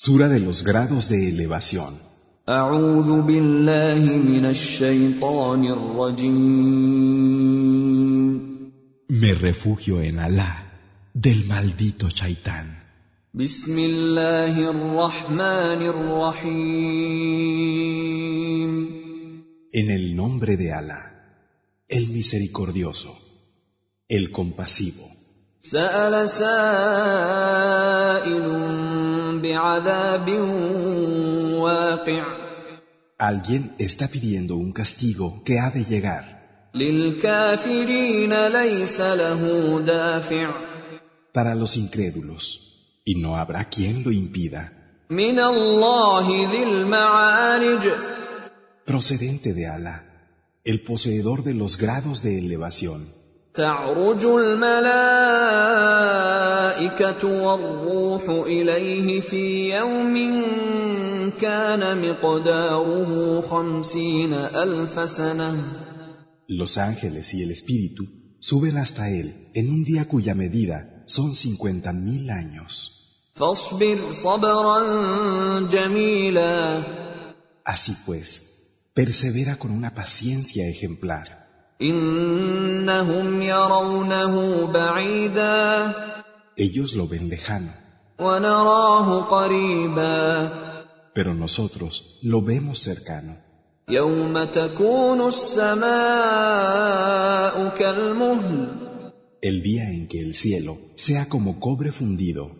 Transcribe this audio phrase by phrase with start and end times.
[0.00, 1.98] Sura de los grados de elevación.
[9.08, 12.78] Me refugio en Alá del maldito chaitán.
[19.72, 21.02] En el nombre de Alá,
[21.88, 23.18] el misericordioso,
[24.08, 25.17] el compasivo.
[25.61, 26.43] سأل سائل
[29.41, 30.29] بعذاب
[31.59, 32.23] واقع
[33.19, 36.25] Alguien está pidiendo un castigo que ha de llegar
[36.75, 40.53] للكافرين ليس له دافع
[41.33, 42.43] para los incrédulos,
[43.05, 44.71] y no habrá quien lo impida,
[45.09, 47.91] من الله ذي المعارج
[48.85, 50.03] procedente de Alá,
[50.65, 53.23] el poseedor de los grados de elevación.
[53.55, 54.83] تعرج الملائكة
[57.43, 60.43] والروح إليه في يوم
[61.41, 65.55] كان مقداره خمسين ألف سنة
[66.47, 68.03] Los ángeles y el espíritu
[68.39, 72.99] suben hasta él en un día cuya medida son cincuenta mil años.
[73.35, 74.79] فاصبر صبرا
[75.71, 76.83] جميلا
[77.65, 78.27] Así pues,
[78.93, 81.43] persevera con una paciencia ejemplar.
[86.56, 87.72] Ellos lo ven lejano.
[91.14, 93.36] Pero nosotros lo vemos cercano.
[99.40, 102.50] El día en que el cielo sea como cobre fundido.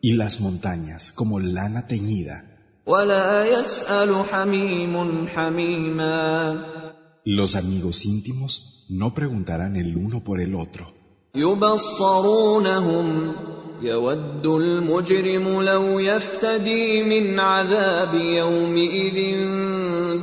[0.00, 2.53] Y las montañas como lana teñida.
[2.85, 6.79] ولا يسأل حميم حميما
[7.25, 10.87] los amigos íntimos no preguntarán el uno por el otro.
[11.35, 13.35] يبصرونهم
[13.81, 19.37] يود المجرم لو يفتدي من عذاب يومئذ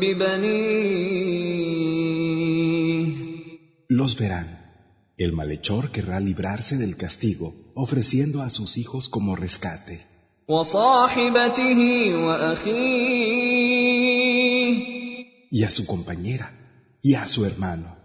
[0.01, 1.47] ببنيه
[3.89, 4.49] Los verán.
[5.17, 10.17] El malhechor querrá librarse del castigo, ofreciendo a sus hijos como rescate, وصاحبته واخيه
[15.50, 16.52] y a su compañera
[17.02, 17.96] y a su hermano.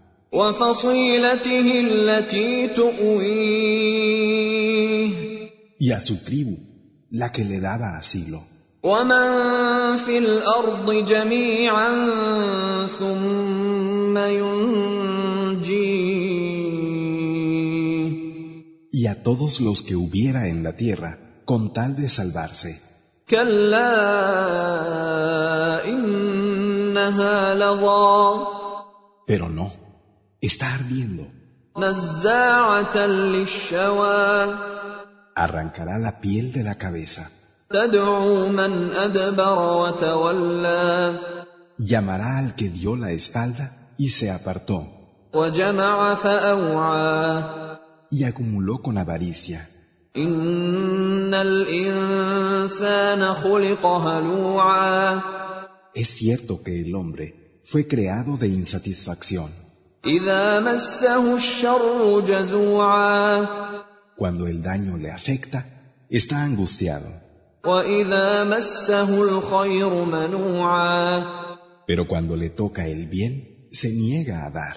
[5.78, 6.56] y a su tribu
[7.10, 8.44] la que le daba asilo.
[18.92, 22.82] y a todos los que hubiera en la tierra con tal de salvarse.
[29.26, 29.72] Pero no,
[30.40, 31.24] está ardiendo.
[35.34, 37.30] Arrancará la piel de la cabeza.
[41.78, 44.78] Llamará al que dio la espalda y se apartó.
[48.10, 49.68] Y acumuló con avaricia.
[55.94, 59.50] Es cierto que el hombre fue creado de insatisfacción.
[64.16, 65.60] Cuando el daño le afecta,
[66.08, 67.08] está angustiado.
[71.86, 74.76] Pero cuando le toca el bien, se niega a dar.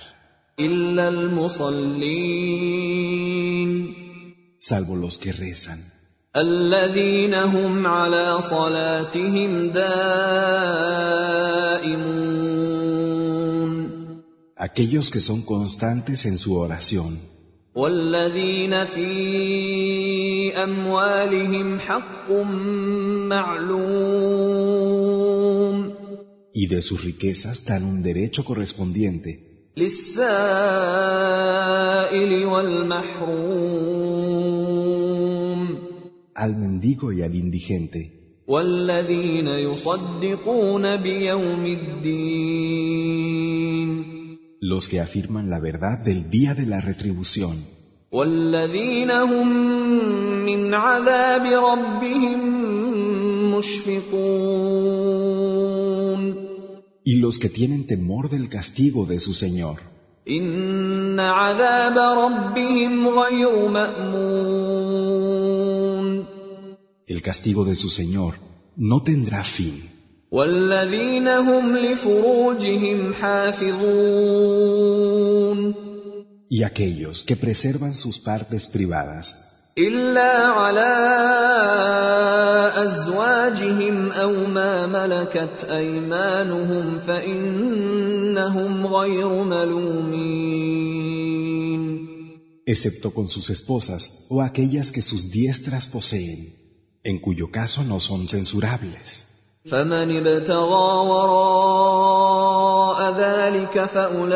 [4.59, 5.98] Salvo los que rezan
[6.36, 11.04] الذين هم على صلاتهم دائمون
[14.56, 17.18] aquellos que son constantes en su oración,
[17.74, 22.30] والذين في اموالهم حق
[23.30, 24.64] معلوم
[26.56, 29.40] y de sus riquezas dan un derecho correspondiente
[29.76, 30.34] للسائل
[32.46, 33.87] والمحروم
[36.38, 38.10] al mendigo y al indigente,
[38.46, 43.14] والذين يصدقون بيوم الدين
[44.60, 47.56] los que afirman la verdad del día de la retribución,
[48.12, 49.48] والذين هم
[50.46, 52.40] من عذاب ربهم
[53.54, 55.14] مشفقون
[57.06, 59.76] y los que tienen temor del castigo de su Señor.
[60.28, 64.77] ان عذاب ربهم غير مامون
[67.08, 68.34] El castigo de su Señor
[68.76, 69.90] no tendrá fin.
[70.32, 74.54] والذين هم لفروجهم حافظون
[76.50, 79.34] y aquellos que preservan sus partes privadas,
[79.78, 80.94] الا على
[82.84, 90.84] ازواجهم او ما ملكت ايمانهم فانهم غير ملومين
[92.66, 96.64] excepto con sus esposas o aquellas que sus diestras poseen,
[97.10, 99.26] en cuyo caso no son censurables.
[99.70, 104.34] فمن ابتغى وراء ذلك فاولئك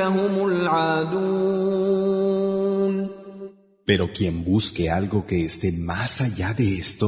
[0.00, 2.06] هم العادون
[3.86, 7.06] Pero quien busque algo que esté más allá de esto,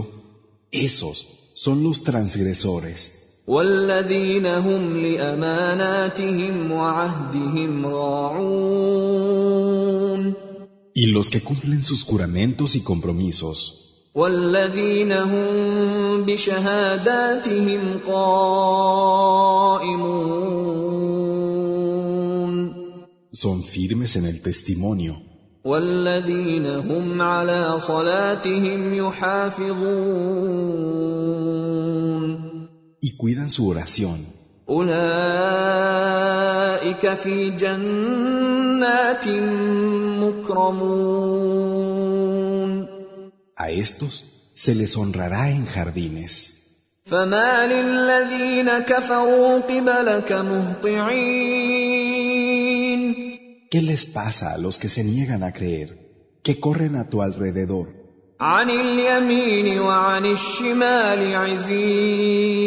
[0.70, 1.16] esos
[1.55, 3.10] son los transgresores.
[3.49, 9.12] والذين هم لاماناتهم وعهدهم راعون
[10.94, 13.84] Y los que cumplen sus juramentos y compromisos.
[14.14, 19.49] والذين هم بشهاداتهم قائمون
[23.32, 25.14] Son firmes en el testimonio.
[25.64, 30.28] والذين هم على صلاتهم يحافظون
[33.00, 34.26] Y cuidan su oración.
[34.69, 34.99] اولئك
[37.14, 39.28] في جنات
[40.22, 41.38] مكرمون
[43.60, 44.14] A estos
[44.55, 46.55] se les honrará en jardines.
[47.06, 51.69] فما للذين كفروا قبلك مهطعين
[53.70, 55.88] ¿Qué les pasa a los que se niegan a creer,
[56.43, 57.87] que corren a tu alrededor,
[58.40, 62.58] عن اليمين وعن الشمال عزين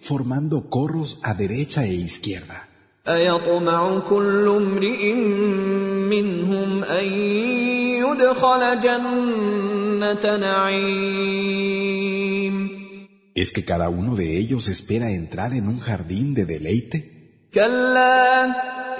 [0.00, 2.58] formando corros a derecha e izquierda?
[3.08, 5.12] ايطمع كل امرئ
[6.10, 7.04] منهم ان
[8.02, 11.76] يدخل جنه نعيم
[13.36, 17.04] ¿Es que cada uno de ellos espera entrar en un jardín de deleite?
[17.54, 18.44] كلا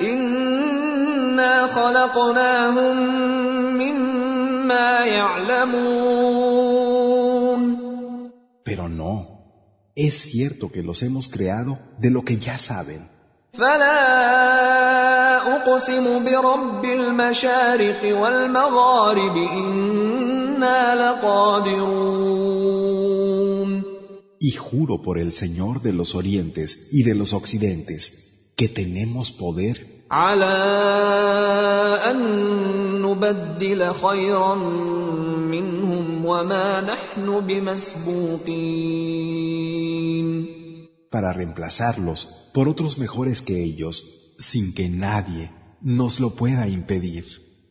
[0.01, 2.97] انا خلقناهم
[3.79, 6.47] مما يعلمون
[8.69, 9.13] Pero no,
[9.95, 13.09] es cierto que los hemos creado de lo que ya saben.
[13.53, 13.97] فلا
[15.57, 22.37] اقسم برب المشارق والمغارب انا لقادرون
[24.39, 28.01] Y juro por el Señor de los orientes y de los occidentes,
[28.57, 29.77] que tenemos poder
[30.11, 30.57] على
[32.11, 34.55] ان نبدل خيرا
[35.55, 39.27] منهم وما نحن بمسبوقين
[41.11, 45.51] para reemplazarlos por otros mejores que ellos, sin que nadie
[45.81, 47.25] nos lo pueda impedir.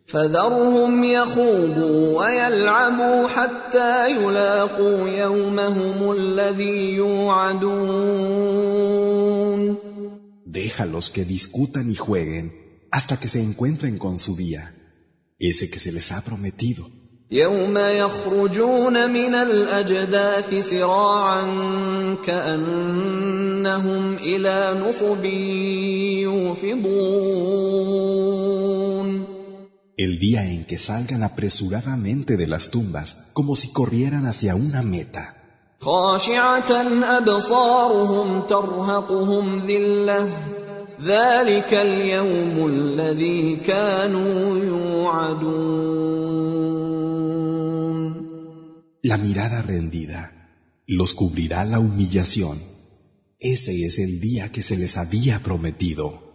[0.07, 8.05] فذرهم يخوضوا ويلعبوا حتى يلاقوا يومهم الذي يوعدون
[10.45, 12.45] Déjalos que discutan y jueguen
[12.91, 14.73] hasta que se encuentren con su día,
[15.39, 16.87] ese que se les ha prometido.
[17.32, 21.46] يوم يخرجون من الاجداث سراعا
[22.26, 25.24] كانهم إلى نصب
[26.26, 27.20] يوفضون
[29.96, 35.36] El día en que salgan apresuradamente de las tumbas como si corrieran hacia una meta,
[35.80, 36.70] خاشعه
[37.18, 40.30] ابصارهم ترهقهم ذله
[41.01, 45.85] ذلك اليوم الذي كانوا يوعدون
[49.05, 50.21] la mirada rendida
[50.87, 52.57] los cubrirá la humillación.
[53.39, 56.28] Ese es el día que se les había prometido.